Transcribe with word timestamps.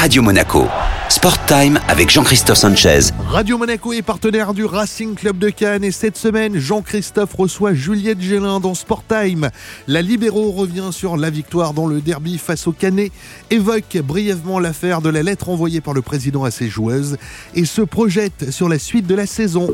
Radio 0.00 0.22
Monaco. 0.22 0.66
Sport 1.10 1.44
Time 1.44 1.78
avec 1.86 2.08
Jean-Christophe 2.08 2.56
Sanchez. 2.56 3.12
Radio 3.28 3.58
Monaco 3.58 3.92
est 3.92 4.00
partenaire 4.00 4.54
du 4.54 4.64
Racing 4.64 5.14
Club 5.14 5.36
de 5.36 5.50
Cannes 5.50 5.84
et 5.84 5.90
cette 5.90 6.16
semaine, 6.16 6.56
Jean-Christophe 6.56 7.34
reçoit 7.34 7.74
Juliette 7.74 8.18
Gélin 8.18 8.60
dans 8.60 8.72
Sport 8.72 9.04
Time. 9.06 9.50
La 9.88 10.00
Libéraux 10.00 10.52
revient 10.52 10.88
sur 10.90 11.18
la 11.18 11.28
victoire 11.28 11.74
dans 11.74 11.86
le 11.86 12.00
derby 12.00 12.38
face 12.38 12.66
au 12.66 12.72
Canet, 12.72 13.12
évoque 13.50 13.98
brièvement 14.02 14.58
l'affaire 14.58 15.02
de 15.02 15.10
la 15.10 15.22
lettre 15.22 15.50
envoyée 15.50 15.82
par 15.82 15.92
le 15.92 16.00
président 16.00 16.44
à 16.44 16.50
ses 16.50 16.70
joueuses 16.70 17.18
et 17.54 17.66
se 17.66 17.82
projette 17.82 18.52
sur 18.52 18.70
la 18.70 18.78
suite 18.78 19.06
de 19.06 19.14
la 19.14 19.26
saison. 19.26 19.68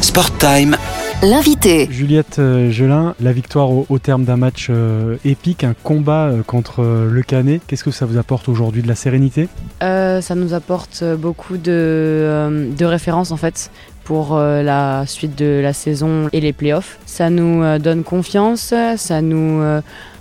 Sport 0.00 0.38
Time 0.38 0.78
L'invité. 1.22 1.86
Juliette 1.90 2.38
euh, 2.38 2.70
Gelin, 2.70 3.14
la 3.20 3.32
victoire 3.32 3.68
au, 3.70 3.98
terme 3.98 4.24
d'un 4.24 4.38
match 4.38 4.68
euh, 4.70 5.18
épique, 5.26 5.64
un 5.64 5.74
combat 5.74 6.28
euh, 6.28 6.42
contre 6.42 6.82
le 6.82 7.22
Canet. 7.22 7.60
Qu'est-ce 7.66 7.84
que 7.84 7.90
ça 7.90 8.06
vous 8.06 8.16
apporte 8.16 8.48
aujourd'hui 8.48 8.80
De 8.80 8.88
la 8.88 8.94
sérénité? 8.94 9.46
Ça 9.80 10.34
nous 10.34 10.54
apporte 10.54 11.04
beaucoup 11.18 11.58
de, 11.58 12.70
de, 12.74 12.84
références 12.86 13.32
en 13.32 13.36
fait 13.36 13.70
pour 14.04 14.38
la 14.38 15.04
suite 15.06 15.36
de 15.36 15.60
la 15.62 15.72
saison 15.72 16.28
et 16.32 16.40
les 16.40 16.52
playoffs. 16.52 16.98
Ça 17.04 17.28
nous 17.28 17.78
donne 17.78 18.02
confiance, 18.02 18.74
ça 18.96 19.22
nous 19.22 19.62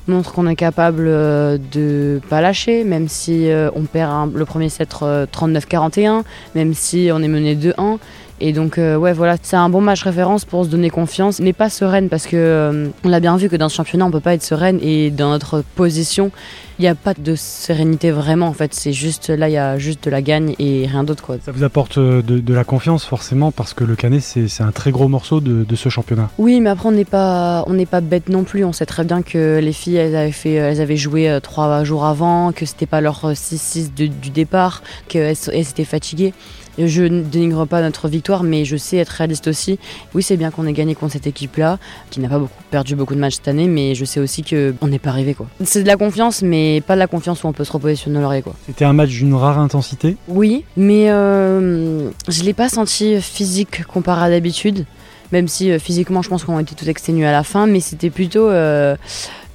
montre 0.08 0.34
qu'on 0.34 0.48
est 0.48 0.56
capable 0.56 1.06
de 1.06 2.22
pas 2.30 2.42
lâcher, 2.42 2.84
même 2.84 3.08
si 3.08 3.50
on 3.76 3.84
perd 3.84 4.34
le 4.34 4.46
premier 4.46 4.70
set 4.70 4.92
39-41, 4.92 6.24
même 6.56 6.74
si 6.74 7.10
on 7.12 7.22
est 7.22 7.28
mené 7.28 7.56
2-1. 7.56 7.98
Et 8.42 8.54
donc, 8.54 8.78
euh, 8.78 8.96
ouais, 8.96 9.14
voilà, 9.14 9.36
c'est 9.42 9.58
un 9.58 9.70
bon 9.70 9.82
match 9.82 10.04
référence 10.04 10.46
pour 10.46 10.64
se 10.64 10.70
donner 10.70 10.90
confiance. 10.90 11.40
N'est 11.40 11.54
pas 11.54 11.70
sereine 11.70 12.10
parce 12.10 12.26
que 12.26 12.38
euh, 12.38 12.88
on 13.04 13.10
l'a 13.10 13.20
bien 13.20 13.36
vu 13.36 13.50
que 13.50 13.56
dans 13.56 13.70
ce 13.70 13.76
championnat, 13.76 14.06
on 14.06 14.12
peut 14.12 14.20
pas 14.20 14.34
être 14.34 14.44
sereine 14.44 14.80
et 14.82 15.12
dans 15.12 15.30
notre 15.30 15.62
position, 15.76 16.32
il 16.78 16.84
n'y 16.84 16.88
a 16.88 16.96
pas 16.96 17.14
de 17.14 17.36
sérénité 17.36 18.12
vraiment. 18.12 18.48
En 18.48 18.54
fait, 18.54 18.74
c'est 18.74 18.94
juste 18.94 19.30
là, 19.30 19.50
il 19.50 19.54
y 19.54 19.58
a 19.58 19.78
juste 19.78 20.06
de 20.06 20.10
la 20.10 20.22
gagne 20.22 20.56
et 20.60 20.88
rien 20.88 21.04
d'autre. 21.04 21.24
Quoi. 21.24 21.36
Ça 21.44 21.52
vous 21.52 21.64
apporte 21.64 21.98
euh, 21.98 22.22
de, 22.22 22.54
la 22.54 22.64
confiance 22.64 23.04
forcément 23.04 23.52
parce 23.52 23.74
que 23.74 23.84
le 23.84 23.96
Canet, 23.96 24.22
c'est 24.22 24.64
un 24.64 24.72
très 24.72 24.92
gros 24.92 25.10
morceau 25.10 25.42
de, 25.42 25.76
ce 25.76 25.90
championnat. 25.90 26.30
Oui, 26.38 26.62
mais 26.62 26.70
après, 26.70 26.88
on 26.88 26.94
n'est 26.94 27.06
pas, 27.06 27.64
on 27.68 27.74
n'est 27.74 27.86
pas 27.86 28.02
bête 28.02 28.30
non 28.30 28.44
plus. 28.44 28.64
On 28.64 28.74
sait 28.74 28.86
très 28.86 29.04
bien 29.04 29.22
que 29.22 29.60
les 29.62 29.74
filles, 29.74 29.98
elles 29.98 30.16
avaient 30.16 30.32
fait, 30.32 30.54
elles 30.54 30.82
avaient 30.82 30.98
joué 30.98 31.40
trois 31.44 31.84
jours 31.84 32.06
avant, 32.06 32.52
que 32.54 32.66
c'était 32.66 32.86
pas 32.86 33.02
leur 33.02 33.34
6-6 33.34 33.94
du 33.94 34.30
départ, 34.30 34.82
qu'elles 35.08 35.36
étaient 35.52 35.86
fatiguées. 35.86 36.34
Je 36.78 37.04
ne 37.04 37.22
dénigre 37.22 37.66
pas 37.66 37.82
notre 37.82 38.08
victoire, 38.08 38.44
mais 38.44 38.66
je 38.66 38.78
sais 38.78 38.98
être 38.98 39.10
réaliste 39.10 39.48
aussi. 39.48 39.80
Oui, 40.14 40.24
c'est 40.24 40.38
bien 40.38 40.52
qu'on 40.52 40.66
ait 40.66 40.74
gagné 40.74 40.96
contre 40.96 41.14
cette 41.14 41.28
équipe-là, 41.28 41.78
qui 42.10 42.20
n'a 42.20 42.30
pas 42.30 42.40
beaucoup, 42.40 42.54
perdu 42.72 42.96
beaucoup 42.96 43.16
de 43.16 43.20
matchs 43.20 43.36
cette 43.36 43.48
année, 43.48 43.68
mais 43.68 43.96
je 43.96 44.06
sais 44.06 44.20
aussi 44.20 44.44
qu'on 44.44 44.88
n'est 44.88 45.00
pas 45.00 45.10
arrivé. 45.10 45.36
C'est 45.64 45.84
de 45.84 45.88
la 45.88 45.98
confiance, 45.98 46.42
mais 46.42 46.82
pas 46.86 46.96
de 46.96 47.00
la 47.00 47.08
confiance 47.08 47.44
où 47.44 47.48
on 47.48 47.54
peut 47.54 47.64
se 47.64 47.72
reposer 47.72 47.96
sur 47.96 48.12
nos 48.12 48.22
lauriers. 48.22 48.44
C'était 48.66 48.86
un 48.86 48.94
match 48.94 49.10
d'une 49.10 49.34
rare 49.34 49.60
intensité 49.60 50.16
Oui, 50.28 50.64
mais 50.78 51.10
euh, 51.10 52.10
je 52.28 52.40
ne 52.42 52.46
l'ai 52.46 52.54
pas 52.54 52.70
senti 52.70 53.22
physique 53.22 53.86
comparé 53.86 54.26
à 54.26 54.30
d'habitude 54.30 54.86
même 55.32 55.48
si 55.48 55.70
euh, 55.70 55.78
physiquement 55.78 56.24
je 56.24 56.30
pense 56.30 56.44
qu'on 56.44 56.58
était 56.58 56.74
tout 56.74 56.90
exténués 56.90 57.28
à 57.28 57.32
la 57.32 57.44
fin, 57.44 57.68
mais 57.68 57.82
c'était 57.82 58.10
plutôt 58.10 58.50
euh, 58.50 58.96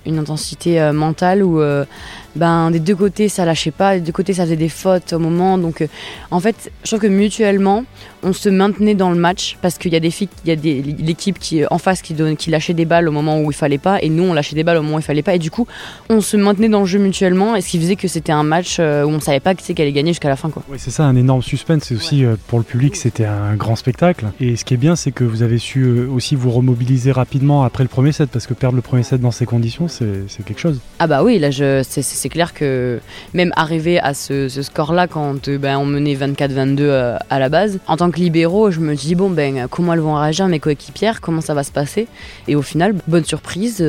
une 0.07 0.21
intensité 0.21 0.91
mentale 0.93 1.43
où 1.43 1.61
ben, 2.37 2.71
des 2.71 2.81
deux 2.81 2.97
côtés 2.97 3.29
ça 3.29 3.45
lâchait 3.45 3.71
pas, 3.71 3.95
des 3.95 4.01
deux 4.01 4.13
côtés 4.13 4.35
ça 4.35 4.45
faisait 4.45 4.57
des 4.57 4.69
fautes 4.69 5.13
au 5.13 5.19
moment. 5.19 5.59
Donc 5.59 5.81
euh, 5.83 5.87
en 6.31 6.41
fait, 6.41 6.71
je 6.83 6.89
trouve 6.89 7.01
que 7.01 7.07
mutuellement 7.07 7.85
on 8.23 8.33
se 8.33 8.49
maintenait 8.49 8.95
dans 8.95 9.11
le 9.11 9.19
match 9.19 9.59
parce 9.61 9.79
qu'il 9.79 9.93
y 9.93 9.97
a 9.97 10.01
des 10.01 10.11
filles, 10.11 10.29
il 10.45 10.49
y 10.49 10.53
a 10.53 10.57
des, 10.57 10.83
l'équipe 10.83 11.39
qui 11.39 11.65
en 11.71 11.79
face 11.79 12.03
qui, 12.03 12.15
donne, 12.15 12.37
qui 12.37 12.51
lâchait 12.51 12.75
des 12.75 12.85
balles 12.87 13.09
au 13.09 13.13
moment 13.13 13.41
où 13.41 13.51
il 13.51 13.55
fallait 13.55 13.79
pas 13.79 14.01
et 14.03 14.09
nous 14.09 14.25
on 14.25 14.33
lâchait 14.33 14.57
des 14.57 14.65
balles 14.65 14.79
au 14.79 14.83
moment 14.83 14.97
où 14.97 15.01
il 15.01 15.05
fallait 15.05 15.23
pas 15.23 15.35
et 15.35 15.39
du 15.39 15.51
coup 15.51 15.67
on 16.09 16.21
se 16.21 16.37
maintenait 16.37 16.69
dans 16.69 16.81
le 16.81 16.87
jeu 16.87 16.99
mutuellement 16.99 17.55
et 17.55 17.61
ce 17.61 17.69
qui 17.69 17.79
faisait 17.79 17.97
que 17.97 18.09
c'était 18.09 18.33
un 18.33 18.43
match 18.43 18.79
où 18.79 18.83
on 18.83 19.21
savait 19.21 19.41
pas 19.41 19.55
qui 19.55 19.65
c'est 19.65 19.75
qui 19.75 19.83
allait 19.83 19.93
gagner 19.93 20.13
jusqu'à 20.13 20.29
la 20.29 20.37
fin. 20.37 20.51
Quoi. 20.51 20.63
Oui, 20.69 20.79
c'est 20.81 20.91
ça, 20.91 21.05
un 21.05 21.17
énorme 21.17 21.43
suspense. 21.43 21.85
C'est 21.85 21.95
aussi 21.95 22.25
pour 22.49 22.59
le 22.59 22.65
public 22.65 22.97
c'était 22.97 23.27
un 23.27 23.55
grand 23.57 23.77
spectacle 23.77 24.27
et 24.41 24.57
ce 24.57 24.65
qui 24.65 24.75
est 24.75 24.79
bien 24.79 24.97
c'est 24.97 25.13
que 25.13 25.25
vous 25.25 25.43
avez 25.43 25.59
su 25.59 25.87
aussi 26.07 26.35
vous 26.35 26.51
remobiliser 26.51 27.13
rapidement 27.13 27.63
après 27.63 27.85
le 27.85 27.89
premier 27.89 28.13
set 28.13 28.31
parce 28.31 28.47
que 28.47 28.55
perdre 28.55 28.77
le 28.77 28.83
premier 28.83 29.03
set 29.03 29.21
dans 29.21 29.31
ces 29.31 29.47
conditions 29.47 29.87
c'est 29.89 30.45
quelque 30.45 30.61
chose. 30.61 30.81
Ah 30.99 31.07
bah 31.07 31.23
oui, 31.23 31.39
là 31.39 31.51
c'est 31.53 32.24
clair 32.29 32.55
que 32.55 33.01
même 33.33 33.53
arriver 33.57 33.99
à 33.99 34.15
ce, 34.15 34.49
score-là 34.49 35.07
quand 35.07 35.49
euh, 35.49 35.59
ben, 35.59 35.79
on 35.79 35.85
menait 35.85 36.15
24-22 36.15 36.81
euh, 36.81 37.17
à 37.31 37.39
la 37.39 37.49
base, 37.49 37.79
en 37.87 37.97
tant 37.97 38.11
que 38.11 38.19
libéraux, 38.19 38.71
je 38.71 38.81
me 38.81 38.95
dis 38.95 39.15
bon 39.15 39.31
ben 39.31 39.67
comment 39.71 39.93
elles 39.93 40.01
vont 40.01 40.15
réagir 40.15 40.49
mes 40.49 40.61
coéquipières, 40.61 41.21
comment 41.21 41.41
ça 41.41 41.55
va 41.55 41.63
se 41.63 41.73
passer? 41.73 42.07
Et 42.49 42.57
au 42.57 42.63
final, 42.63 42.95
bonne 43.07 43.25
surprise. 43.25 43.85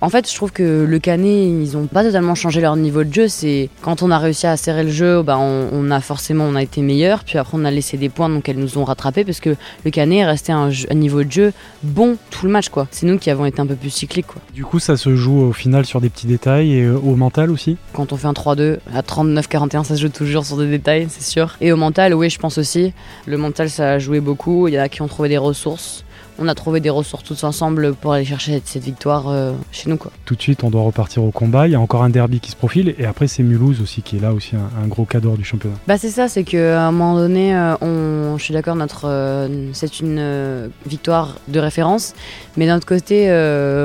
En 0.00 0.10
fait, 0.10 0.30
je 0.30 0.34
trouve 0.34 0.52
que 0.52 0.84
le 0.84 0.98
Canet, 0.98 1.48
ils 1.48 1.72
n'ont 1.72 1.86
pas 1.86 2.02
totalement 2.02 2.34
changé 2.34 2.60
leur 2.60 2.76
niveau 2.76 3.04
de 3.04 3.12
jeu. 3.12 3.28
C'est 3.28 3.70
quand 3.82 4.02
on 4.02 4.10
a 4.10 4.18
réussi 4.18 4.46
à 4.46 4.56
serrer 4.56 4.84
le 4.84 4.90
jeu, 4.90 5.22
bah, 5.22 5.38
on, 5.38 5.90
a 5.90 6.00
forcément 6.00 6.44
on 6.44 6.54
a 6.54 6.62
été 6.62 6.82
meilleur. 6.82 7.24
Puis 7.24 7.38
après, 7.38 7.56
on 7.56 7.64
a 7.64 7.70
laissé 7.70 7.96
des 7.96 8.08
points, 8.08 8.28
donc 8.28 8.48
elles 8.48 8.58
nous 8.58 8.78
ont 8.78 8.84
rattrapés 8.84 9.24
parce 9.24 9.40
que 9.40 9.56
le 9.84 9.90
Canet 9.90 10.20
est 10.20 10.26
resté 10.26 10.52
à 10.52 10.56
un, 10.56 10.94
niveau 10.94 11.24
de 11.24 11.32
jeu 11.32 11.52
bon 11.82 12.16
tout 12.30 12.46
le 12.46 12.52
match. 12.52 12.68
quoi. 12.68 12.86
C'est 12.90 13.06
nous 13.06 13.18
qui 13.18 13.30
avons 13.30 13.46
été 13.46 13.60
un 13.60 13.66
peu 13.66 13.76
plus 13.76 13.90
cycliques. 13.90 14.26
Quoi. 14.26 14.42
Du 14.52 14.64
coup, 14.64 14.78
ça 14.78 14.96
se 14.96 15.14
joue 15.16 15.40
au 15.40 15.52
final 15.52 15.84
sur 15.84 16.00
des 16.00 16.10
petits 16.10 16.26
détails 16.26 16.74
et 16.74 16.82
euh, 16.82 16.96
au 16.96 17.16
mental 17.16 17.50
aussi? 17.50 17.76
Quand 17.92 18.12
on 18.12 18.16
fait 18.16 18.26
un 18.26 18.32
3-2 18.32 18.78
à 18.94 19.02
39-41, 19.02 19.84
ça 19.84 19.96
se 19.96 20.00
joue 20.00 20.08
toujours 20.08 20.44
sur 20.44 20.56
des 20.56 20.68
détails, 20.68 21.06
c'est 21.08 21.24
sûr. 21.24 21.56
Et 21.60 21.72
au 21.72 21.76
mental, 21.76 22.14
oui, 22.14 22.30
je 22.30 22.38
pense 22.38 22.58
aussi. 22.58 22.92
Le 23.26 23.36
mental, 23.36 23.70
ça 23.70 23.92
a 23.92 23.98
joué 23.98 24.20
beaucoup. 24.20 24.68
Il 24.68 24.74
y 24.74 24.78
en 24.78 24.82
a 24.82 24.88
qui 24.88 25.02
ont 25.02 25.08
trouvé 25.08 25.28
des 25.28 25.38
ressources 25.38 26.04
on 26.38 26.48
a 26.48 26.54
trouvé 26.54 26.80
des 26.80 26.90
ressources 26.90 27.24
tous 27.24 27.44
ensemble 27.44 27.94
pour 27.94 28.12
aller 28.12 28.24
chercher 28.24 28.60
cette 28.64 28.82
victoire 28.82 29.28
euh, 29.28 29.52
chez 29.70 29.88
nous. 29.88 29.96
Quoi. 29.96 30.10
Tout 30.24 30.34
de 30.34 30.42
suite, 30.42 30.64
on 30.64 30.70
doit 30.70 30.82
repartir 30.82 31.22
au 31.22 31.30
combat. 31.30 31.68
Il 31.68 31.72
y 31.72 31.74
a 31.74 31.80
encore 31.80 32.02
un 32.02 32.10
derby 32.10 32.40
qui 32.40 32.50
se 32.50 32.56
profile. 32.56 32.94
Et 32.98 33.04
après, 33.04 33.28
c'est 33.28 33.42
Mulhouse 33.42 33.80
aussi 33.80 34.02
qui 34.02 34.16
est 34.16 34.20
là 34.20 34.32
aussi 34.32 34.56
un, 34.56 34.86
gros 34.88 35.04
cadeau 35.04 35.36
du 35.36 35.44
championnat. 35.44 35.76
Bah, 35.86 35.98
c'est 35.98 36.10
ça, 36.10 36.28
c'est 36.28 36.44
qu'à 36.44 36.86
un 36.86 36.92
moment 36.92 37.16
donné, 37.16 37.54
euh, 37.54 37.76
on, 37.80 38.38
je 38.38 38.42
suis 38.42 38.54
d'accord, 38.54 38.76
notre, 38.76 39.06
euh, 39.06 39.68
c'est 39.72 40.00
une 40.00 40.70
victoire 40.86 41.36
de 41.48 41.60
référence. 41.60 42.14
Mais 42.56 42.66
d'un 42.66 42.76
autre 42.76 42.86
côté, 42.86 43.28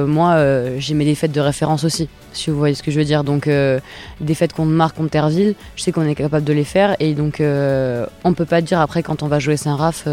moi, 0.08 0.38
j'ai 0.78 0.94
mes 0.94 1.06
défaites 1.06 1.32
de 1.32 1.42
référence 1.42 1.84
aussi 1.84 2.10
si 2.32 2.52
vous 2.52 2.58
voyez 2.60 2.76
ce 2.76 2.84
que 2.84 2.92
je 2.92 3.00
veux 3.00 3.06
dire. 3.06 3.24
Donc, 3.24 3.48
des 3.48 4.34
fêtes 4.36 4.54
contre 4.54 4.70
Marc, 4.70 4.96
contre 4.96 5.10
Terville, 5.10 5.56
je 5.76 5.84
sais 5.84 5.92
qu'on 5.92 6.06
est 6.06 6.16
capable 6.16 6.46
de 6.46 6.54
les 6.54 6.64
faire. 6.64 6.96
Et 7.00 7.14
donc, 7.14 7.42
on 7.42 8.34
peut 8.34 8.46
pas 8.46 8.62
dire 8.62 8.80
après, 8.80 9.04
quand 9.04 9.24
on 9.24 9.28
va 9.28 9.40
jouer 9.40 9.58
Saint-Raph, 9.58 10.08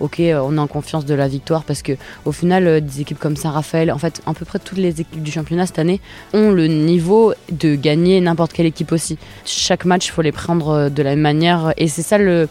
ok, 0.00 0.20
on 0.20 0.56
est 0.56 0.60
en 0.60 0.66
confiance 0.66 1.04
de 1.04 1.14
la 1.14 1.28
victoire. 1.28 1.64
Parce 1.64 1.73
que 1.82 1.92
au 2.24 2.32
final, 2.32 2.80
des 2.80 3.00
équipes 3.00 3.18
comme 3.18 3.36
Saint-Raphaël, 3.36 3.90
en 3.92 3.98
fait, 3.98 4.20
à 4.26 4.34
peu 4.34 4.44
près 4.44 4.58
toutes 4.58 4.78
les 4.78 5.00
équipes 5.00 5.22
du 5.22 5.30
championnat 5.30 5.66
cette 5.66 5.78
année 5.78 6.00
ont 6.32 6.50
le 6.50 6.66
niveau 6.66 7.34
de 7.50 7.74
gagner 7.74 8.20
n'importe 8.20 8.52
quelle 8.52 8.66
équipe 8.66 8.92
aussi. 8.92 9.18
Chaque 9.44 9.84
match, 9.84 10.06
il 10.06 10.10
faut 10.10 10.22
les 10.22 10.32
prendre 10.32 10.88
de 10.88 11.02
la 11.02 11.10
même 11.10 11.20
manière. 11.20 11.72
Et 11.76 11.88
c'est 11.88 12.02
ça 12.02 12.18
le 12.18 12.48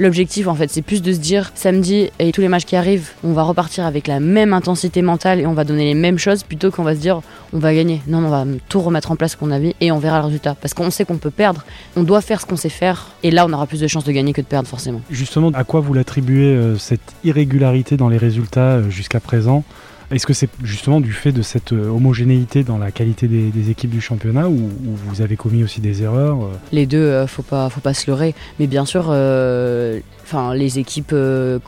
L'objectif, 0.00 0.46
en 0.46 0.54
fait, 0.54 0.70
c'est 0.70 0.80
plus 0.80 1.02
de 1.02 1.12
se 1.12 1.18
dire 1.18 1.52
samedi 1.54 2.08
et 2.18 2.32
tous 2.32 2.40
les 2.40 2.48
matchs 2.48 2.64
qui 2.64 2.74
arrivent, 2.74 3.10
on 3.22 3.34
va 3.34 3.42
repartir 3.42 3.84
avec 3.84 4.06
la 4.06 4.18
même 4.18 4.54
intensité 4.54 5.02
mentale 5.02 5.40
et 5.40 5.46
on 5.46 5.52
va 5.52 5.64
donner 5.64 5.84
les 5.84 5.92
mêmes 5.92 6.18
choses 6.18 6.42
plutôt 6.42 6.70
qu'on 6.70 6.84
va 6.84 6.94
se 6.94 7.00
dire 7.00 7.20
on 7.52 7.58
va 7.58 7.74
gagner. 7.74 8.00
Non, 8.06 8.24
on 8.24 8.30
va 8.30 8.46
tout 8.70 8.80
remettre 8.80 9.10
en 9.10 9.16
place 9.16 9.36
qu'on 9.36 9.50
avait 9.50 9.74
et 9.82 9.92
on 9.92 9.98
verra 9.98 10.20
le 10.20 10.24
résultat. 10.24 10.56
Parce 10.58 10.72
qu'on 10.72 10.90
sait 10.90 11.04
qu'on 11.04 11.18
peut 11.18 11.30
perdre, 11.30 11.66
on 11.96 12.02
doit 12.02 12.22
faire 12.22 12.40
ce 12.40 12.46
qu'on 12.46 12.56
sait 12.56 12.70
faire 12.70 13.08
et 13.22 13.30
là, 13.30 13.44
on 13.46 13.52
aura 13.52 13.66
plus 13.66 13.80
de 13.80 13.86
chances 13.88 14.04
de 14.04 14.12
gagner 14.12 14.32
que 14.32 14.40
de 14.40 14.46
perdre 14.46 14.66
forcément. 14.66 15.02
Justement, 15.10 15.50
à 15.50 15.64
quoi 15.64 15.80
vous 15.80 15.92
l'attribuez 15.92 16.46
euh, 16.46 16.78
cette 16.78 17.12
irrégularité 17.22 17.98
dans 17.98 18.08
les 18.08 18.16
résultats 18.16 18.76
euh, 18.76 18.88
jusqu'à 18.88 19.20
présent? 19.20 19.64
Est-ce 20.10 20.26
que 20.26 20.32
c'est 20.32 20.50
justement 20.62 21.00
du 21.00 21.12
fait 21.12 21.32
de 21.32 21.42
cette 21.42 21.72
euh, 21.72 21.88
homogénéité 21.88 22.64
dans 22.64 22.78
la 22.78 22.90
qualité 22.90 23.28
des, 23.28 23.70
équipes 23.70 23.90
du 23.90 24.00
championnat 24.00 24.48
ou, 24.48 24.70
vous 24.84 25.22
avez 25.22 25.36
commis 25.36 25.62
aussi 25.62 25.80
des 25.80 26.02
erreurs 26.02 26.42
euh? 26.42 26.52
Les 26.72 26.86
deux, 26.86 26.98
euh, 26.98 27.26
faut 27.26 27.42
pas, 27.42 27.68
faut 27.70 27.80
pas 27.80 27.94
se 27.94 28.10
leurrer. 28.10 28.34
Mais 28.58 28.66
bien 28.66 28.84
sûr, 28.84 29.12
les 29.12 30.78
équipes 30.78 31.14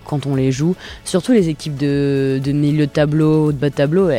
quand 0.04 0.26
on 0.26 0.34
les 0.34 0.50
joue, 0.50 0.74
surtout 1.04 1.32
les 1.32 1.48
équipes 1.48 1.76
de, 1.76 2.40
milieu 2.46 2.86
de 2.86 2.90
tableau, 2.90 3.46
ou 3.46 3.52
de 3.52 3.58
bas 3.58 3.70
de 3.70 3.74
tableau, 3.74 4.10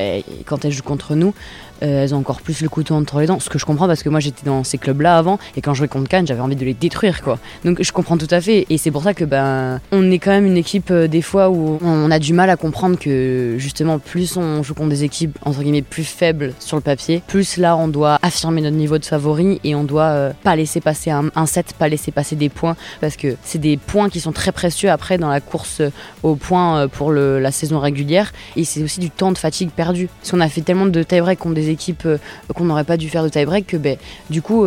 quand 0.46 0.64
elles 0.64 0.72
jouent 0.72 0.84
contre 0.84 1.16
nous, 1.16 1.34
euh, 1.84 2.04
elles 2.04 2.16
ont 2.16 2.20
encore 2.20 2.42
plus 2.42 2.62
le 2.62 2.70
couteau 2.70 2.96
entre 2.96 3.20
les 3.20 3.28
dents. 3.28 3.40
Ce 3.40 3.50
que 3.50 3.60
je 3.60 3.66
comprends 3.66 3.88
parce 3.88 4.04
que 4.04 4.10
moi 4.10 4.20
j'étais 4.20 4.46
dans 4.46 4.64
ces 4.64 4.78
clubs-là 4.78 5.18
avant 5.18 5.40
et 5.56 5.62
quand 5.62 5.74
je 5.74 5.80
jouais 5.80 5.88
contre 5.88 6.10
Cannes, 6.10 6.26
j'avais 6.28 6.42
envie 6.42 6.56
de 6.56 6.66
les 6.66 6.74
détruire 6.74 7.22
quoi. 7.22 7.40
Donc 7.66 7.82
je 7.82 7.92
comprends 7.92 8.18
tout 8.18 8.28
à 8.30 8.42
fait 8.42 8.66
et 8.70 8.78
c'est 8.78 8.92
pour 8.92 9.04
ça 9.04 9.14
que 9.14 9.26
ben 9.26 9.82
on 9.92 10.10
est 10.12 10.20
quand 10.20 10.32
même 10.32 10.46
une 10.46 10.58
équipe 10.58 10.92
euh, 10.92 11.08
des 11.08 11.22
fois 11.22 11.50
où 11.50 11.80
on 11.82 12.12
a 12.12 12.20
du 12.20 12.34
mal 12.34 12.50
à 12.50 12.56
comprendre 12.56 12.98
que 12.98 13.56
justement 13.58 14.00
plus 14.00 14.38
on 14.38 14.64
joue 14.64 14.74
contre 14.74 14.90
des 14.90 15.04
équipes 15.04 15.38
entre 15.44 15.62
guillemets 15.62 15.82
plus 15.82 16.04
faibles 16.04 16.54
sur 16.60 16.78
le 16.78 16.82
papier, 16.82 17.22
plus 17.28 17.58
là 17.58 17.76
on 17.76 17.88
doit 17.88 18.18
affirmer 18.22 18.62
notre 18.62 18.78
niveau 18.78 18.98
de 18.98 19.06
favori 19.06 19.60
et 19.64 19.76
on 19.76 19.84
doit 19.84 20.04
euh, 20.04 20.32
pas 20.44 20.56
laisser 20.56 20.80
passer 20.80 21.12
un, 21.12 21.46
set, 21.46 21.74
pas 21.78 21.90
laisser 21.90 22.12
passer 22.12 22.36
des 22.36 22.50
points 22.50 22.76
parce 23.02 23.18
que 23.18 23.36
c'est 23.44 23.60
des 23.60 23.78
points 23.78 24.10
qui 24.10 24.20
sont 24.20 24.32
très 24.32 24.52
précieux 24.52 24.90
après 24.90 25.18
dans 25.18 25.30
la 25.30 25.42
course 25.42 25.82
aux 26.24 26.36
points 26.36 26.88
pour 26.88 27.12
la 27.12 27.52
saison 27.52 27.80
régulière 27.80 28.32
et 28.56 28.64
c'est 28.64 28.82
aussi 28.82 29.00
du 29.00 29.10
temps 29.10 29.32
de 29.32 29.38
fatigue 29.38 29.70
perdu 29.70 30.10
parce 30.20 30.32
qu'on 30.32 30.40
a 30.40 30.50
fait 30.50 30.62
tellement 30.62 30.86
de 30.86 31.04
tie-break 31.04 31.40
contre 31.40 31.56
des 31.56 31.73
équipes 31.74 32.08
qu'on 32.56 32.64
n'aurait 32.66 32.84
pas 32.84 32.98
dû 32.98 33.10
faire 33.10 33.24
de 33.24 33.30
tie-break, 33.30 33.68
que 33.68 33.78
ben, 33.78 33.98
du 34.30 34.42
coup, 34.42 34.66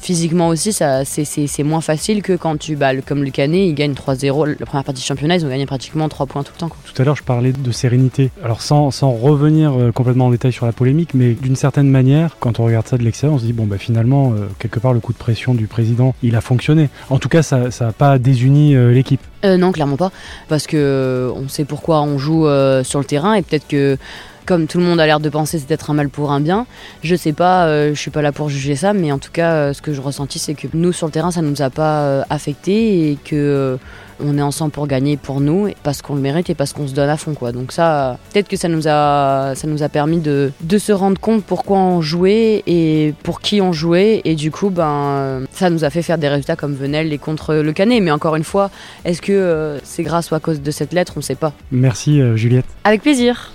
physiquement 0.00 0.48
aussi, 0.48 0.72
c'est 0.72 1.62
moins 1.62 1.80
facile 1.80 2.22
que 2.22 2.32
quand 2.34 2.58
tu, 2.58 2.76
bah, 2.76 2.96
comme 3.02 3.22
le 3.22 3.30
Canet, 3.30 3.68
ils 3.68 3.74
gagnent 3.74 3.92
3-0. 3.92 4.56
La 4.58 4.66
première 4.66 4.84
partie 4.84 5.00
du 5.02 5.06
championnat, 5.06 5.36
ils 5.36 5.44
ont 5.44 5.48
gagné 5.48 5.66
pratiquement 5.66 6.08
3 6.08 6.26
points 6.26 6.42
tout 6.42 6.52
le 6.54 6.60
temps. 6.60 6.70
Tout 6.70 7.02
à 7.02 7.04
l'heure, 7.04 7.16
je 7.16 7.22
parlais 7.22 7.52
de 7.52 7.72
sérénité. 7.72 8.30
Alors, 8.42 8.62
sans, 8.62 8.90
sans 8.90 9.10
revenir 9.12 9.74
complètement 9.94 10.26
en 10.26 10.30
détail 10.30 10.52
sur 10.52 10.66
la 10.66 10.72
polémique, 10.72 11.10
mais 11.14 11.34
d'une 11.34 11.56
certaine 11.56 11.90
manière, 11.90 12.36
quand 12.40 12.60
on 12.60 12.64
regarde 12.64 12.86
ça 12.86 12.96
de 12.96 13.02
l'extérieur, 13.02 13.34
on 13.34 13.38
se 13.38 13.44
dit, 13.44 13.52
bon, 13.52 13.66
bah, 13.66 13.78
finalement, 13.78 14.32
quelque 14.58 14.80
part, 14.80 14.92
le 14.92 15.00
coup 15.00 15.12
de 15.12 15.18
pression 15.18 15.54
du 15.54 15.66
président, 15.66 16.14
il 16.22 16.36
a 16.36 16.40
fonctionné. 16.40 16.88
En 17.10 17.18
tout 17.18 17.28
cas, 17.28 17.42
ça 17.42 17.68
n'a 17.80 17.92
pas 17.92 18.18
désuni 18.18 18.74
l'équipe. 18.92 19.20
non, 19.44 19.72
clairement 19.72 19.96
pas. 19.96 20.12
Parce 20.48 20.66
que 20.66 21.30
on 21.34 21.48
sait 21.48 21.64
pourquoi 21.64 22.02
on 22.02 22.18
joue 22.18 22.46
sur 22.84 22.98
le 22.98 23.04
terrain 23.04 23.34
et 23.34 23.42
peut-être 23.42 23.66
que 23.68 23.96
comme 24.46 24.66
tout 24.66 24.78
le 24.78 24.84
monde 24.84 25.00
a 25.00 25.06
l'air 25.06 25.20
de 25.20 25.28
penser, 25.28 25.58
c'est 25.58 25.70
être 25.74 25.90
un 25.90 25.94
mal 25.94 26.08
pour 26.08 26.30
un 26.30 26.40
bien. 26.40 26.66
Je 27.02 27.16
sais 27.16 27.32
pas, 27.32 27.66
euh, 27.66 27.90
je 27.90 28.00
suis 28.00 28.12
pas 28.12 28.22
là 28.22 28.32
pour 28.32 28.48
juger 28.48 28.76
ça, 28.76 28.92
mais 28.94 29.12
en 29.12 29.18
tout 29.18 29.32
cas, 29.32 29.52
euh, 29.52 29.72
ce 29.72 29.82
que 29.82 29.92
je 29.92 30.00
ressentis, 30.00 30.38
c'est 30.38 30.54
que 30.54 30.68
nous 30.72 30.92
sur 30.92 31.06
le 31.06 31.12
terrain, 31.12 31.32
ça 31.32 31.42
nous 31.42 31.60
a 31.60 31.68
pas 31.68 32.02
euh, 32.02 32.22
affecté 32.30 33.10
et 33.10 33.18
que 33.22 33.78
on 34.18 34.38
est 34.38 34.42
ensemble 34.42 34.70
pour 34.70 34.86
gagner 34.86 35.18
pour 35.18 35.40
nous 35.42 35.68
parce 35.82 36.00
qu'on 36.00 36.14
le 36.14 36.22
mérite 36.22 36.48
et 36.48 36.54
parce 36.54 36.72
qu'on 36.72 36.88
se 36.88 36.94
donne 36.94 37.10
à 37.10 37.18
fond 37.18 37.34
quoi. 37.34 37.52
Donc 37.52 37.70
ça, 37.70 38.18
peut-être 38.32 38.48
que 38.48 38.56
ça 38.56 38.66
nous 38.66 38.88
a, 38.88 39.54
ça 39.54 39.66
nous 39.66 39.82
a 39.82 39.90
permis 39.90 40.20
de, 40.20 40.52
de, 40.62 40.78
se 40.78 40.90
rendre 40.90 41.20
compte 41.20 41.44
pourquoi 41.44 41.76
on 41.76 42.00
jouait 42.00 42.62
et 42.66 43.12
pour 43.24 43.42
qui 43.42 43.60
on 43.60 43.74
jouait 43.74 44.22
et 44.24 44.34
du 44.34 44.50
coup 44.50 44.70
ben 44.70 45.42
ça 45.50 45.68
nous 45.68 45.84
a 45.84 45.90
fait 45.90 46.00
faire 46.00 46.16
des 46.16 46.28
résultats 46.28 46.56
comme 46.56 46.74
Venel 46.74 47.12
et 47.12 47.18
contre 47.18 47.56
le 47.56 47.72
Canet. 47.74 48.02
Mais 48.02 48.10
encore 48.10 48.36
une 48.36 48.44
fois, 48.44 48.70
est-ce 49.04 49.20
que 49.20 49.78
c'est 49.84 50.02
grâce 50.02 50.30
ou 50.30 50.34
à 50.34 50.40
cause 50.40 50.62
de 50.62 50.70
cette 50.70 50.94
lettre, 50.94 51.12
on 51.16 51.20
ne 51.20 51.24
sait 51.24 51.34
pas. 51.34 51.52
Merci 51.70 52.22
Juliette. 52.36 52.64
Avec 52.84 53.02
plaisir. 53.02 53.52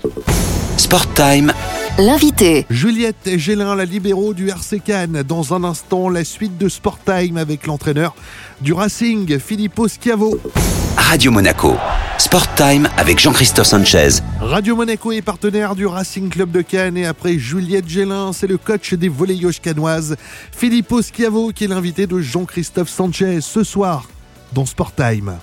Sport 0.82 1.14
Time. 1.14 1.52
L'invité. 1.96 2.66
Juliette 2.68 3.36
Gélin, 3.36 3.76
la 3.76 3.84
libéraux 3.84 4.34
du 4.34 4.48
RC 4.48 4.80
Cannes. 4.80 5.22
Dans 5.22 5.54
un 5.54 5.62
instant, 5.62 6.08
la 6.08 6.24
suite 6.24 6.58
de 6.58 6.68
Sport 6.68 6.98
Time 7.06 7.36
avec 7.36 7.68
l'entraîneur 7.68 8.16
du 8.60 8.72
Racing, 8.72 9.38
Filippo 9.38 9.86
Schiavo. 9.86 10.40
Radio 10.96 11.30
Monaco. 11.30 11.76
Sport 12.18 12.52
Time 12.56 12.88
avec 12.96 13.20
Jean-Christophe 13.20 13.68
Sanchez. 13.68 14.08
Radio 14.40 14.74
Monaco 14.74 15.12
est 15.12 15.22
partenaire 15.22 15.76
du 15.76 15.86
Racing 15.86 16.28
Club 16.28 16.50
de 16.50 16.62
Cannes 16.62 16.96
et 16.96 17.06
après 17.06 17.38
Juliette 17.38 17.88
Gélin, 17.88 18.32
c'est 18.32 18.48
le 18.48 18.58
coach 18.58 18.92
des 18.94 19.08
volleyeuses 19.08 19.60
canoises, 19.60 20.16
Filippo 20.50 21.00
Schiavo 21.00 21.52
qui 21.54 21.64
est 21.64 21.68
l'invité 21.68 22.08
de 22.08 22.20
Jean-Christophe 22.20 22.90
Sanchez 22.90 23.38
ce 23.40 23.62
soir 23.62 24.08
dans 24.52 24.66
Sport 24.66 24.92
Time. 24.96 25.38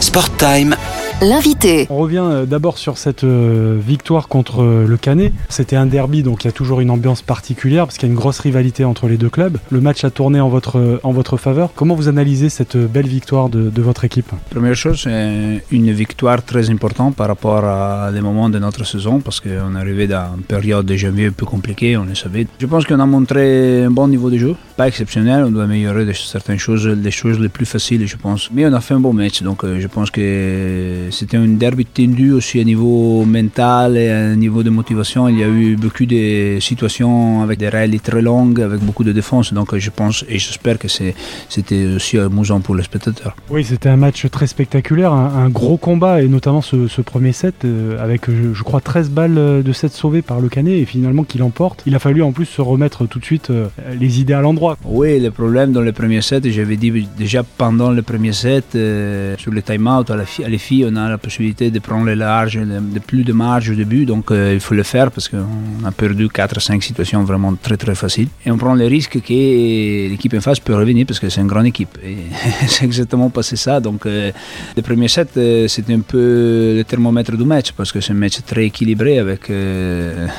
Sport 0.00 0.36
Time 0.36 0.74
L'invité. 1.22 1.86
On 1.88 1.96
revient 1.96 2.22
euh, 2.22 2.44
d'abord 2.44 2.76
sur 2.76 2.98
cette 2.98 3.24
euh, 3.24 3.78
victoire 3.80 4.28
contre 4.28 4.62
euh, 4.62 4.86
le 4.86 4.98
Canet. 4.98 5.32
C'était 5.48 5.74
un 5.74 5.86
derby, 5.86 6.22
donc 6.22 6.44
il 6.44 6.48
y 6.48 6.50
a 6.50 6.52
toujours 6.52 6.80
une 6.80 6.90
ambiance 6.90 7.22
particulière 7.22 7.86
parce 7.86 7.96
qu'il 7.96 8.06
y 8.06 8.10
a 8.10 8.12
une 8.12 8.18
grosse 8.18 8.38
rivalité 8.40 8.84
entre 8.84 9.08
les 9.08 9.16
deux 9.16 9.30
clubs. 9.30 9.56
Le 9.70 9.80
match 9.80 10.04
a 10.04 10.10
tourné 10.10 10.40
en 10.40 10.50
votre, 10.50 11.00
en 11.02 11.12
votre 11.12 11.38
faveur. 11.38 11.70
Comment 11.74 11.94
vous 11.94 12.08
analysez 12.08 12.50
cette 12.50 12.76
belle 12.76 13.06
victoire 13.06 13.48
de, 13.48 13.80
votre 13.80 14.04
équipe? 14.04 14.30
Première 14.50 14.74
chose, 14.74 15.00
c'est 15.04 15.64
une 15.70 15.90
victoire 15.90 16.44
très 16.44 16.68
importante 16.68 17.16
par 17.16 17.28
rapport 17.28 17.64
à 17.64 18.10
les 18.12 18.20
moments 18.20 18.50
de 18.50 18.58
notre 18.58 18.84
saison 18.84 19.20
parce 19.20 19.40
qu'on 19.40 19.74
est 19.74 19.80
arrivé 19.80 20.06
dans 20.06 20.34
une 20.36 20.42
période 20.42 20.84
de 20.84 20.96
janvier 20.96 21.28
un 21.28 21.32
peu 21.32 21.46
compliquée, 21.46 21.96
on 21.96 22.04
le 22.04 22.14
savait. 22.14 22.46
Je 22.58 22.66
pense 22.66 22.84
qu'on 22.84 23.00
a 23.00 23.06
montré 23.06 23.84
un 23.84 23.90
bon 23.90 24.08
niveau 24.08 24.28
de 24.28 24.36
jeu, 24.36 24.54
pas 24.76 24.86
exceptionnel, 24.86 25.44
on 25.44 25.50
doit 25.50 25.64
améliorer 25.64 26.12
certaines 26.12 26.58
choses, 26.58 26.86
les 26.86 27.10
choses 27.10 27.40
les 27.40 27.48
plus 27.48 27.64
faciles, 27.64 28.06
je 28.06 28.16
pense. 28.16 28.50
Mais 28.52 28.66
on 28.66 28.72
a 28.74 28.80
fait 28.80 28.92
un 28.92 29.00
bon 29.00 29.14
match, 29.14 29.42
donc 29.42 29.64
je 29.64 29.86
pense 29.86 30.10
que 30.10 31.05
c'était 31.10 31.36
un 31.36 31.48
derby 31.48 31.84
tendu 31.84 32.32
aussi 32.32 32.60
au 32.60 32.64
niveau 32.64 33.24
mental 33.24 33.96
et 33.96 34.32
au 34.32 34.36
niveau 34.36 34.62
de 34.62 34.70
motivation. 34.70 35.28
Il 35.28 35.38
y 35.38 35.44
a 35.44 35.48
eu 35.48 35.76
beaucoup 35.76 36.06
de 36.06 36.58
situations 36.60 37.42
avec 37.42 37.58
des 37.58 37.68
rallyes 37.68 38.00
très 38.00 38.22
longues, 38.22 38.60
avec 38.60 38.80
beaucoup 38.80 39.04
de 39.04 39.12
défense. 39.12 39.52
Donc 39.52 39.76
je 39.76 39.90
pense 39.90 40.24
et 40.28 40.38
j'espère 40.38 40.78
que 40.78 40.88
c'était 40.88 41.86
aussi 41.94 42.18
amusant 42.18 42.60
pour 42.60 42.74
les 42.74 42.82
spectateurs. 42.82 43.36
Oui, 43.50 43.64
c'était 43.64 43.88
un 43.88 43.96
match 43.96 44.26
très 44.30 44.46
spectaculaire, 44.46 45.12
un, 45.12 45.48
gros 45.48 45.76
combat 45.76 46.22
et 46.22 46.28
notamment 46.28 46.62
ce, 46.62 47.00
premier 47.02 47.32
set 47.32 47.64
euh, 47.64 48.02
avec, 48.02 48.22
je, 48.28 48.62
crois, 48.62 48.80
13 48.80 49.10
balles 49.10 49.62
de 49.62 49.72
set 49.72 49.92
sauvées 49.92 50.22
par 50.22 50.40
le 50.40 50.48
Canet 50.48 50.80
et 50.80 50.84
finalement 50.84 51.24
qu'il 51.24 51.42
emporte. 51.42 51.82
Il 51.86 51.94
a 51.94 51.98
fallu 51.98 52.22
en 52.22 52.32
plus 52.32 52.46
se 52.46 52.60
remettre 52.60 53.06
tout 53.06 53.18
de 53.18 53.24
suite 53.24 53.50
euh, 53.50 53.68
les 53.98 54.20
idées 54.20 54.32
à 54.32 54.40
l'endroit. 54.40 54.76
Oui, 54.84 55.20
le 55.20 55.30
problème 55.30 55.72
dans 55.72 55.80
le 55.80 55.92
premier 55.92 56.22
set, 56.22 56.48
j'avais 56.50 56.76
dit 56.76 57.06
déjà 57.16 57.42
pendant 57.42 57.90
le 57.90 58.02
premier 58.02 58.32
set, 58.32 58.74
euh, 58.74 59.34
sur 59.38 59.52
le 59.52 59.62
time-out, 59.62 60.10
à, 60.10 60.14
à 60.14 60.48
les 60.48 60.58
filles, 60.58 60.86
on 60.90 60.95
on 60.96 61.04
a 61.04 61.08
la 61.10 61.18
possibilité 61.18 61.70
de 61.70 61.78
prendre 61.78 62.06
les 62.06 62.14
larges, 62.14 62.58
de 62.58 62.98
plus 62.98 63.24
de 63.24 63.32
marge 63.32 63.70
au 63.70 63.74
début, 63.74 64.06
donc 64.06 64.30
euh, 64.30 64.54
il 64.54 64.60
faut 64.60 64.74
le 64.74 64.82
faire 64.82 65.10
parce 65.10 65.28
qu'on 65.28 65.84
a 65.84 65.92
perdu 65.92 66.28
4 66.28 66.60
5 66.60 66.82
situations 66.82 67.22
vraiment 67.24 67.54
très 67.54 67.76
très 67.76 67.94
faciles. 67.94 68.28
Et 68.44 68.50
on 68.50 68.56
prend 68.56 68.74
le 68.74 68.86
risque 68.86 69.20
que 69.20 70.08
l'équipe 70.10 70.34
en 70.34 70.40
face 70.40 70.60
peut 70.60 70.74
revenir 70.74 71.06
parce 71.06 71.20
que 71.20 71.28
c'est 71.28 71.40
une 71.40 71.46
grande 71.46 71.66
équipe. 71.66 71.98
Et 72.04 72.16
c'est 72.66 72.84
exactement 72.84 73.30
passé 73.30 73.56
ça. 73.56 73.80
Donc 73.80 74.06
euh, 74.06 74.32
le 74.76 74.82
premier 74.82 75.08
set, 75.08 75.30
euh, 75.36 75.68
c'était 75.68 75.94
un 75.94 76.00
peu 76.00 76.74
le 76.76 76.84
thermomètre 76.84 77.36
du 77.36 77.44
match 77.44 77.72
parce 77.72 77.92
que 77.92 78.00
c'est 78.00 78.12
un 78.12 78.16
match 78.16 78.38
très 78.46 78.66
équilibré 78.66 79.18
avec 79.18 79.50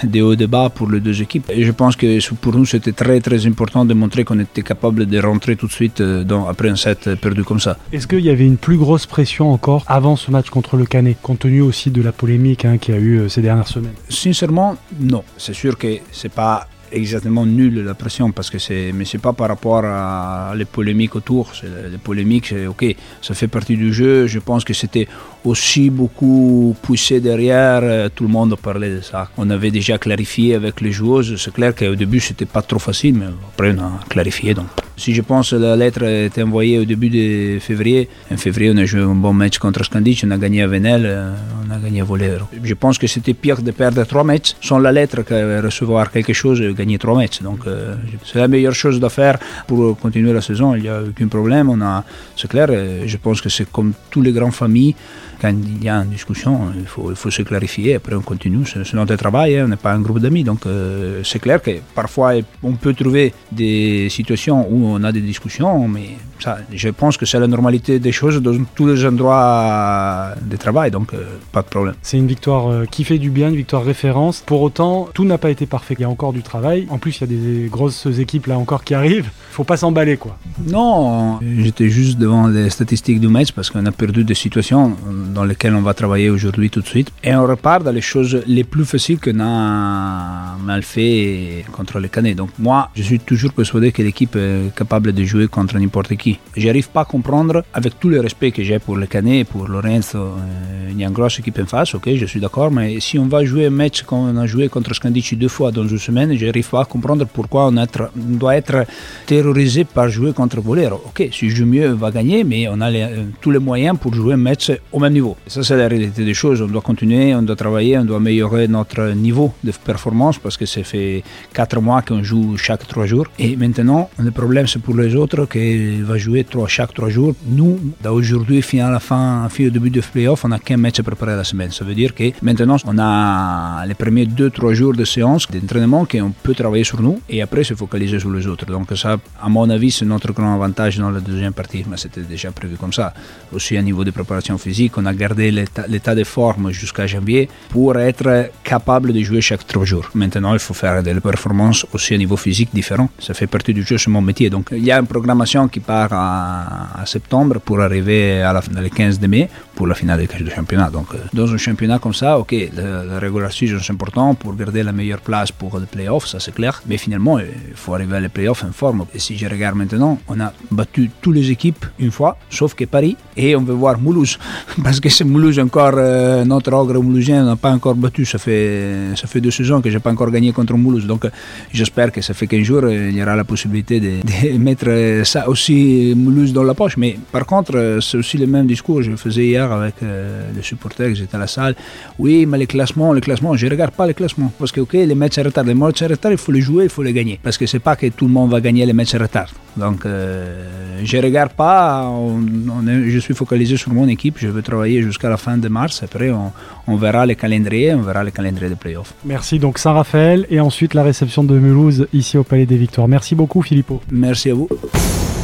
des 0.04 0.22
hauts 0.22 0.34
et 0.34 0.36
des 0.36 0.48
bas 0.48 0.70
pour 0.70 0.90
les 0.90 1.00
deux 1.00 1.22
équipes. 1.22 1.50
Et 1.50 1.64
je 1.64 1.72
pense 1.72 1.96
que 1.96 2.08
pour 2.36 2.54
nous, 2.56 2.66
c'était 2.66 2.92
très 2.92 3.20
très 3.20 3.46
important 3.46 3.86
de 3.86 3.94
montrer 3.94 4.24
qu'on 4.24 4.40
était 4.40 4.64
capable 4.64 5.06
de 5.06 5.20
rentrer 5.20 5.56
tout 5.56 5.68
de 5.68 5.72
suite 5.72 6.02
après 6.50 6.70
un 6.70 6.76
set 6.76 7.16
perdu 7.16 7.44
comme 7.44 7.60
ça. 7.60 7.78
Est-ce 7.92 8.08
qu'il 8.08 8.26
y 8.26 8.30
avait 8.30 8.46
une 8.46 8.58
plus 8.58 8.78
grosse 8.78 9.06
pression 9.06 9.52
encore 9.52 9.84
avant 9.88 10.16
ce 10.16 10.32
match 10.32 10.47
contre 10.50 10.78
le 10.78 10.86
Canet, 10.86 11.18
compte 11.22 11.40
tenu 11.40 11.62
aussi 11.62 11.92
de 11.92 12.02
la 12.02 12.12
polémique 12.12 12.66
hein, 12.66 12.78
qu'il 12.78 12.96
y 12.96 12.98
a 12.98 13.02
eu 13.02 13.20
euh, 13.20 13.30
ces 13.30 13.42
dernières 13.42 13.68
semaines 13.68 13.94
Sincèrement, 14.10 14.78
non. 15.00 15.24
C'est 15.38 15.54
sûr 15.54 15.78
que 15.78 15.98
c'est 16.12 16.32
pas 16.32 16.68
exactement 16.92 17.46
nul 17.46 17.84
la 17.84 17.94
pression 17.94 18.32
parce 18.32 18.50
que 18.50 18.60
c'est 18.60 18.92
mais 18.94 19.06
c'est 19.06 19.18
pas 19.18 19.34
par 19.34 19.50
rapport 19.50 19.84
à 19.86 20.54
les 20.56 20.66
polémiques 20.66 21.16
autour 21.16 21.52
les 21.64 21.98
polémiques 21.98 22.48
c'est 22.48 22.68
ok 22.68 22.96
ça 23.22 23.34
fait 23.34 23.48
partie 23.48 23.78
du 23.78 23.94
jeu 23.94 24.28
je 24.28 24.40
pense 24.40 24.64
que 24.64 24.74
c'était 24.74 25.08
aussi 25.48 25.90
beaucoup 25.90 26.76
poussé 26.82 27.20
derrière 27.20 27.82
euh, 27.84 28.10
tout 28.14 28.24
le 28.24 28.30
monde 28.30 28.56
parlait 28.56 28.90
de 28.98 29.02
ça. 29.02 29.30
On 29.38 29.50
avait 29.50 29.72
déjà 29.72 29.98
clarifié 29.98 30.56
avec 30.56 30.82
les 30.82 30.92
joueuses 30.92 31.36
c'est 31.38 31.54
clair 31.54 31.74
qu'au 31.76 31.96
début 31.96 32.20
c'était 32.20 32.46
pas 32.46 32.62
trop 32.62 32.80
facile 32.80 33.16
mais 33.20 33.26
après 33.52 33.74
on 33.78 33.80
a 33.82 33.92
clarifié 34.10 34.54
donc. 34.54 34.68
Si 34.98 35.14
je 35.14 35.22
pense 35.22 35.54
la 35.54 35.76
lettre 35.76 36.04
été 36.04 36.42
envoyée 36.42 36.80
au 36.80 36.86
début 36.86 37.10
de 37.10 37.60
février 37.60 38.10
en 38.32 38.38
février 38.38 38.72
on 38.74 38.78
a 38.78 38.86
joué 38.86 39.02
un 39.02 39.16
bon 39.26 39.34
match 39.34 39.58
contre 39.60 39.84
Scandic 39.84 40.24
on 40.26 40.32
a 40.32 40.38
gagné 40.38 40.64
à 40.64 40.68
Venel 40.68 41.04
euh, 41.06 41.34
on 41.64 41.72
a 41.72 41.78
gagné 41.78 42.02
à 42.02 42.04
Voler 42.04 42.38
je 42.64 42.74
pense 42.74 42.98
que 42.98 43.08
c'était 43.08 43.34
pire 43.34 43.62
de 43.62 43.72
perdre 43.72 44.04
trois 44.06 44.24
matchs 44.24 44.56
sans 44.62 44.80
la 44.80 44.92
lettre 44.92 45.22
que 45.22 45.62
recevoir 45.62 46.12
quelque 46.12 46.34
chose 46.34 46.62
gagner 46.78 46.98
trois 46.98 47.16
matchs. 47.16 47.42
Donc 47.42 47.62
euh, 47.66 47.96
c'est 48.24 48.40
la 48.40 48.48
meilleure 48.48 48.76
chose 48.76 49.04
à 49.04 49.10
faire 49.10 49.38
pour 49.68 49.98
continuer 49.98 50.34
la 50.34 50.42
saison. 50.42 50.76
Il 50.76 50.84
n'y 50.84 50.90
a 50.90 51.02
aucun 51.02 51.28
problème. 51.28 51.70
On 51.70 51.82
a, 51.82 52.04
c'est 52.36 52.50
clair. 52.50 52.68
Je 53.06 53.18
pense 53.18 53.42
que 53.42 53.50
c'est 53.50 53.70
comme 53.72 53.94
toutes 54.10 54.26
les 54.26 54.32
grandes 54.32 54.54
familles. 54.54 54.96
Quand 55.42 55.50
il 55.50 55.84
y 55.84 55.90
a 55.90 55.98
une 55.98 56.10
discussion, 56.10 56.54
il 56.76 56.86
faut, 56.86 57.12
il 57.12 57.16
faut 57.16 57.30
se 57.30 57.44
clarifier. 57.44 57.96
Après, 57.96 58.16
on 58.16 58.22
continue. 58.22 58.66
C'est 58.66 58.94
notre 58.94 59.16
travail. 59.16 59.58
Hein. 59.58 59.66
On 59.66 59.70
n'est 59.70 59.84
pas 59.88 59.94
un 59.94 60.02
groupe 60.02 60.20
d'amis. 60.20 60.44
Donc 60.44 60.66
euh, 60.66 61.22
c'est 61.24 61.40
clair 61.40 61.62
que 61.62 61.72
parfois 61.94 62.34
on 62.64 62.74
peut 62.74 62.94
trouver 62.94 63.34
des 63.52 64.08
situations 64.10 64.68
où 64.70 64.88
on 64.88 65.04
a 65.04 65.12
des 65.12 65.22
discussions, 65.22 65.88
mais 65.88 66.10
ça, 66.40 66.58
je 66.72 66.90
pense 66.90 67.18
que 67.18 67.26
c'est 67.26 67.40
la 67.40 67.48
normalité 67.48 68.00
des 68.00 68.12
choses 68.12 68.42
dans 68.42 68.56
tous 68.76 68.88
les 68.88 69.06
endroits 69.06 70.34
de 70.42 70.58
travail. 70.58 70.92
Donc 70.92 71.14
euh, 71.14 71.24
pas 71.52 71.62
de 71.62 71.68
problème. 71.68 71.96
C'est 72.02 72.18
une 72.18 72.28
victoire 72.28 72.88
qui 72.90 73.04
fait 73.04 73.18
du 73.18 73.30
bien, 73.30 73.50
une 73.50 73.56
victoire 73.56 73.84
référence. 73.84 74.44
Pour 74.46 74.62
autant, 74.62 75.10
tout 75.14 75.26
n'a 75.26 75.38
pas 75.38 75.50
été 75.50 75.66
parfait. 75.66 75.96
Il 75.98 76.02
y 76.02 76.06
a 76.06 76.10
encore 76.10 76.34
du 76.34 76.44
travail. 76.44 76.88
En 76.90 76.98
plus, 76.98 77.18
il 77.18 77.22
y 77.22 77.24
a 77.24 77.28
des 77.28 77.70
grosses 77.70 78.06
équipes 78.20 78.48
là 78.48 78.58
encore 78.58 78.84
qui 78.84 78.94
arrivent. 78.94 79.30
Il 79.52 79.54
faut 79.54 79.64
pas 79.64 79.78
s'emballer 79.78 80.18
quoi. 80.18 80.38
Non, 80.66 81.40
j'étais 81.58 81.90
juste 81.90 82.18
devant 82.18 82.48
les 82.48 82.70
statistiques 82.70 83.20
du 83.20 83.28
match 83.28 83.52
parce 83.52 83.70
qu'on 83.70 83.86
a 83.86 83.92
perdu 83.92 84.24
des 84.24 84.36
situations 84.36 84.96
dans 85.34 85.46
lesquelles 85.46 85.76
on 85.76 85.82
va 85.82 85.94
travailler 85.94 86.30
aujourd'hui 86.30 86.70
tout 86.70 86.82
de 86.82 86.88
suite. 86.88 87.12
Et 87.24 87.36
on 87.36 87.46
repart 87.46 87.84
dans 87.84 87.92
les 87.92 88.02
choses 88.02 88.42
les 88.46 88.64
plus 88.64 88.86
faciles 88.86 89.20
qu'on 89.20 89.40
a 89.40 90.58
mal 90.64 90.84
fait 90.84 91.66
contre 91.72 92.00
les 92.00 92.10
Canets. 92.10 92.36
Donc 92.36 92.50
moi, 92.60 92.90
je 92.96 93.04
suis 93.04 93.20
toujours 93.20 93.54
persuadé 93.54 93.92
que 93.92 94.02
l'équipe 94.02 94.36
est 94.36 94.76
capable 94.76 95.14
de 95.14 95.24
jouer 95.24 95.48
contre 95.48 95.78
n'importe 95.78 96.16
qui. 96.16 96.27
J'arrive 96.56 96.90
pas 96.90 97.02
à 97.02 97.06
comprendre, 97.06 97.64
avec 97.74 98.00
tout 98.00 98.10
le 98.10 98.20
respect 98.20 98.52
que 98.52 98.64
j'ai 98.64 98.80
pour 98.80 98.98
les 98.98 99.08
Canets, 99.08 99.48
pour 99.48 99.68
Lorenzo, 99.68 100.18
euh, 100.18 100.92
il 100.92 101.00
y 101.00 101.06
équipe 101.40 101.60
en 101.60 101.66
face, 101.66 101.94
ok, 101.96 102.10
je 102.16 102.26
suis 102.26 102.40
d'accord, 102.40 102.72
mais 102.72 103.00
si 103.00 103.20
on 103.20 103.28
va 103.28 103.44
jouer 103.46 103.68
un 103.68 103.70
match 103.70 104.04
qu'on 104.04 104.36
a 104.38 104.46
joué 104.48 104.68
contre 104.68 104.94
Scandici 104.94 105.36
deux 105.36 105.48
fois 105.48 105.72
dans 105.72 105.88
une 105.88 106.00
semaine, 106.00 106.36
j'arrive 106.36 106.70
pas 106.70 106.82
à 106.82 106.86
comprendre 106.86 107.26
pourquoi 107.26 107.68
on, 107.68 107.76
doit 108.16 108.56
être 108.56 108.86
terrorisé 109.26 109.84
par 109.84 110.10
jouer 110.10 110.34
contre 110.34 110.62
Bolero. 110.62 111.02
Ok, 111.06 111.30
si 111.32 111.50
je 111.50 111.56
joue 111.58 111.66
mieux, 111.66 111.92
on 111.92 111.96
va 111.96 112.12
gagner, 112.12 112.44
mais 112.44 112.68
on 112.68 112.82
a 112.82 112.92
euh, 112.92 113.26
tous 113.42 113.52
les 113.52 113.60
moyens 113.60 113.98
pour 114.00 114.14
jouer 114.14 114.34
un 114.34 114.38
match 114.38 114.72
au 114.92 115.00
même 115.00 115.14
niveau. 115.14 115.36
ça, 115.48 115.64
c'est 115.64 115.78
la 115.78 115.88
réalité 115.88 116.24
des 116.24 116.34
choses. 116.34 116.62
On 116.62 116.68
doit 116.68 116.82
continuer, 116.82 117.36
on 117.36 117.44
doit 117.44 117.56
travailler, 117.56 117.98
on 117.98 118.06
doit 118.06 118.18
améliorer 118.18 118.68
notre 118.68 119.12
niveau 119.12 119.54
de 119.64 119.72
performance 119.72 120.38
parce 120.40 120.58
que 120.58 120.66
ça 120.66 120.84
fait 120.84 121.24
4 121.54 121.80
mois 121.82 122.02
qu'on 122.02 122.24
joue 122.24 122.58
chaque 122.58 122.88
3 122.88 123.06
jours. 123.06 123.28
Et 123.40 123.56
maintenant, 123.56 124.10
le 124.18 124.32
problème, 124.32 124.68
c'est 124.68 124.82
pour 124.82 124.96
les 124.96 125.16
autres 125.16 125.46
qui 125.46 126.02
vont 126.02 126.17
jouer 126.18 126.44
3, 126.44 126.68
chaque 126.68 126.94
3 126.94 127.10
jours. 127.10 127.36
Nous, 127.46 127.80
d'aujourd'hui, 128.04 128.62
fin 128.62 128.80
à 128.80 128.92
la 128.92 129.00
fin, 129.00 129.48
fin 129.50 129.68
au 129.68 129.70
début 129.70 129.90
de 129.90 130.02
playoff, 130.02 130.46
on 130.46 130.50
n'a 130.50 130.60
qu'un 130.60 130.78
match 130.78 131.00
à 131.00 131.04
préparer 131.04 131.36
la 131.36 131.44
semaine. 131.44 131.72
Ça 131.72 131.84
veut 131.86 131.96
dire 131.96 132.14
que 132.14 132.32
maintenant, 132.42 132.78
on 132.86 132.98
a 133.00 133.86
les 133.86 133.94
premiers 133.94 134.26
2-3 134.26 134.74
jours 134.74 134.94
de 134.94 135.06
séance 135.06 135.48
d'entraînement 135.52 136.06
qu'on 136.06 136.32
peut 136.32 136.54
travailler 136.54 136.84
sur 136.84 137.02
nous 137.02 137.20
et 137.30 137.42
après 137.42 137.64
se 137.64 137.74
focaliser 137.74 138.20
sur 138.20 138.32
les 138.32 138.46
autres. 138.48 138.66
Donc 138.66 138.88
ça, 138.96 139.18
à 139.42 139.50
mon 139.50 139.70
avis, 139.70 139.92
c'est 139.92 140.06
notre 140.06 140.32
grand 140.34 140.54
avantage 140.56 140.98
dans 140.98 141.10
la 141.10 141.20
deuxième 141.20 141.54
partie, 141.54 141.84
mais 141.90 141.98
c'était 141.98 142.22
déjà 142.22 142.52
prévu 142.52 142.76
comme 142.76 142.94
ça. 142.94 143.14
Aussi 143.54 143.78
à 143.78 143.82
niveau 143.82 144.04
de 144.04 144.12
préparation 144.12 144.58
physique, 144.58 144.98
on 144.98 145.06
a 145.06 145.14
gardé 145.14 145.52
l'état 145.52 146.16
de 146.16 146.24
forme 146.24 146.72
jusqu'à 146.72 147.08
janvier 147.08 147.50
pour 147.70 147.98
être 147.98 148.50
capable 148.64 149.14
de 149.14 149.22
jouer 149.22 149.42
chaque 149.42 149.66
3 149.66 149.86
jours. 149.86 150.10
Maintenant, 150.16 150.54
il 150.54 150.60
faut 150.60 150.74
faire 150.74 151.04
des 151.04 151.14
performances 151.20 151.86
aussi 151.94 152.14
à 152.14 152.18
niveau 152.18 152.38
physique 152.38 152.70
différent. 152.74 153.10
Ça 153.20 153.34
fait 153.34 153.48
partie 153.48 153.74
du 153.74 153.84
jeu, 153.84 153.98
c'est 153.98 154.10
mon 154.10 154.22
métier. 154.22 154.50
Donc 154.50 154.70
il 154.72 154.84
y 154.84 154.92
a 154.92 155.00
une 155.00 155.08
programmation 155.08 155.68
qui 155.68 155.80
part 155.80 156.07
à, 156.12 157.04
septembre 157.06 157.60
pour 157.60 157.80
arriver 157.82 158.42
à 158.42 158.54
la, 158.54 158.62
le 158.82 158.90
15 158.90 159.20
de 159.20 159.28
mai 159.28 159.50
pour 159.76 159.88
la 159.88 159.96
finale 159.96 160.26
du 160.26 160.50
championnat. 160.50 160.90
Donc 160.90 161.08
dans 161.34 161.54
un 161.54 161.58
championnat 161.58 162.00
comme 162.00 162.14
ça, 162.14 162.38
ok, 162.40 162.52
le 162.76 163.18
regular 163.20 163.52
season 163.52 163.78
c'est 163.82 163.94
important 163.94 164.34
pour 164.36 164.56
garder 164.56 164.84
la 164.84 164.92
meilleure 164.92 165.22
place 165.22 165.52
pour 165.52 165.80
les 165.80 165.86
playoffs, 165.86 166.28
ça 166.28 166.40
c'est 166.40 166.54
clair. 166.54 166.82
Mais 166.88 166.98
finalement, 166.98 167.40
il 167.40 167.76
faut 167.76 167.94
arriver 167.94 168.16
à 168.18 168.20
les 168.20 168.30
playoffs 168.30 168.64
en 168.64 168.72
forme. 168.72 169.06
Et 169.14 169.20
si 169.20 169.38
je 169.38 169.48
regarde 169.48 169.76
maintenant, 169.76 170.20
on 170.28 170.40
a 170.40 170.52
battu 170.72 171.10
toutes 171.22 171.36
les 171.36 171.52
équipes 171.52 171.86
une 172.00 172.12
fois, 172.12 172.38
sauf 172.50 172.74
que 172.74 172.86
Paris, 172.86 173.16
et 173.36 173.56
on 173.56 173.62
veut 173.62 173.74
voir 173.74 174.00
Moulouse. 174.00 174.38
Parce 174.84 175.00
que 175.00 175.10
c'est 175.10 175.24
Moulouse 175.24 175.60
encore, 175.60 175.94
euh, 175.98 176.44
notre 176.46 176.74
ogre 176.74 177.02
moulousien 177.02 177.44
n'a 177.44 177.56
pas 177.56 177.72
encore 177.72 177.96
battu. 177.96 178.26
Ça 178.26 178.38
fait, 178.38 179.16
ça 179.16 179.28
fait 179.28 179.42
deux 179.42 179.52
saisons 179.52 179.82
que 179.82 179.90
je 179.90 179.96
n'ai 179.96 180.00
pas 180.00 180.12
encore 180.12 180.32
gagné 180.32 180.52
contre 180.52 180.74
Moulouse. 180.74 181.06
Donc 181.06 181.28
j'espère 181.72 182.12
que 182.12 182.22
ça 182.22 182.34
fait 182.34 182.48
qu'un 182.48 182.64
jour, 182.64 182.90
il 182.90 183.16
y 183.16 183.22
aura 183.22 183.36
la 183.36 183.44
possibilité 183.44 184.00
de, 184.00 184.12
de 184.30 184.58
mettre 184.68 185.26
ça 185.26 185.48
aussi 185.50 185.97
Moulouse 186.16 186.54
dans 186.54 186.64
la 186.64 186.74
poche. 186.74 186.98
Mais 186.98 187.18
par 187.32 187.46
contre, 187.46 188.00
c'est 188.02 188.18
aussi 188.18 188.38
le 188.38 188.48
même 188.48 188.68
discours 188.68 189.02
je 189.02 189.16
faisais 189.16 189.46
hier 189.46 189.72
avec 189.72 189.96
euh, 190.04 190.50
les 190.56 190.62
supporters 190.62 191.14
qui 191.14 191.24
étaient 191.24 191.36
à 191.36 191.40
la 191.40 191.48
salle. 191.48 191.76
Oui, 192.20 192.46
mais 192.46 192.58
les 192.58 192.68
classements, 192.68 193.14
les 193.14 193.22
classements, 193.22 193.56
je 193.56 193.66
ne 193.66 193.72
regarde 193.72 193.92
pas 193.92 194.08
les 194.08 194.14
classements. 194.14 194.52
Parce 194.60 194.72
que, 194.72 194.82
ok, 194.82 194.94
les 194.94 195.16
matchs 195.16 195.38
en 195.40 195.44
retard, 195.44 195.64
les 195.64 195.74
matchs 195.74 196.02
en 196.04 196.08
retard, 196.08 196.32
il 196.32 196.38
faut 196.38 196.52
les 196.52 196.62
jouer, 196.62 196.86
il 196.86 196.90
faut 196.90 197.04
les 197.04 197.14
gagner. 197.14 197.40
Parce 197.42 197.58
que 197.58 197.66
c'est 197.66 197.80
pas 197.80 197.96
que 197.96 198.08
tout 198.08 198.26
le 198.26 198.32
monde 198.32 198.52
va 198.52 198.62
gagner 198.62 198.86
les 198.86 198.94
matchs 198.94 199.16
en 199.16 199.20
retard. 199.20 199.50
Donc, 199.76 200.06
euh, 200.06 201.04
je 201.04 201.18
ne 201.18 201.22
regarde 201.22 201.54
pas, 201.54 202.08
on, 202.10 202.42
on 202.78 202.88
est, 202.88 203.10
je 203.10 203.20
suis 203.20 203.34
focalisé 203.36 203.78
sur 203.78 203.92
mon 203.94 204.08
équipe, 204.08 204.38
je 204.40 204.48
veux 204.48 204.62
travailler 204.62 205.02
jusqu'à 205.04 205.30
la 205.30 205.38
fin 205.38 205.58
de 205.58 205.68
mars. 205.68 206.02
Après, 206.04 206.32
on, 206.32 206.52
on 206.88 206.96
verra 206.96 207.26
les 207.26 207.36
calendriers, 207.36 207.94
on 207.94 208.02
verra 208.02 208.24
les 208.24 208.32
calendriers 208.32 208.70
des 208.70 208.76
playoffs. 208.76 209.14
Merci 209.26 209.60
donc 209.60 209.78
Saint-Raphaël 209.78 210.48
et 210.50 210.60
ensuite 210.60 210.94
la 210.94 211.04
réception 211.04 211.44
de 211.44 211.58
Mulhouse 211.58 212.08
ici 212.14 212.38
au 212.38 212.44
Palais 212.44 212.66
des 212.66 212.78
Victoires. 212.78 213.08
Merci 213.08 213.36
beaucoup 213.36 213.62
Philippot. 213.62 214.02
Merci 214.12 214.50
à 214.50 214.56
vous. 214.56 214.68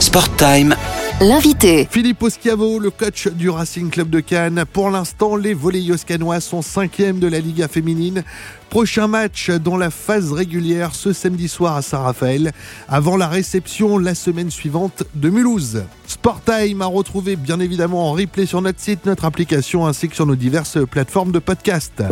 Sport 0.03 0.35
Time. 0.35 0.75
L'invité. 1.21 1.87
Philippe 1.89 2.25
Schiavo, 2.29 2.77
le 2.77 2.89
coach 2.91 3.29
du 3.29 3.49
Racing 3.49 3.89
Club 3.89 4.09
de 4.09 4.19
Cannes. 4.19 4.65
Pour 4.73 4.89
l'instant, 4.89 5.37
les 5.37 5.53
volleyos 5.53 5.95
canois 6.05 6.41
sont 6.41 6.61
cinquièmes 6.61 7.19
de 7.19 7.27
la 7.27 7.39
Liga 7.39 7.69
féminine. 7.69 8.25
Prochain 8.69 9.07
match 9.07 9.49
dans 9.49 9.77
la 9.77 9.89
phase 9.89 10.33
régulière 10.33 10.93
ce 10.93 11.13
samedi 11.13 11.47
soir 11.47 11.77
à 11.77 11.81
Saint-Raphaël, 11.81 12.51
avant 12.89 13.15
la 13.15 13.29
réception 13.29 13.97
la 13.97 14.13
semaine 14.13 14.51
suivante 14.51 15.03
de 15.15 15.29
Mulhouse. 15.29 15.83
Sport 16.05 16.41
Time 16.43 16.81
à 16.81 16.87
retrouver 16.87 17.37
bien 17.37 17.61
évidemment 17.61 18.09
en 18.09 18.11
replay 18.11 18.45
sur 18.45 18.61
notre 18.61 18.81
site, 18.81 19.05
notre 19.05 19.23
application 19.23 19.87
ainsi 19.87 20.09
que 20.09 20.15
sur 20.15 20.25
nos 20.25 20.35
diverses 20.35 20.79
plateformes 20.85 21.31
de 21.31 21.39
podcast. 21.39 22.03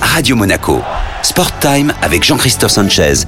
Radio 0.00 0.34
Monaco. 0.34 0.80
Sport 1.22 1.56
Time 1.60 1.94
avec 2.02 2.24
Jean-Christophe 2.24 2.72
Sanchez 2.72 3.24